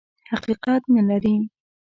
حقیقت 0.31 0.83
نه 0.95 1.01
لري. 1.09 1.35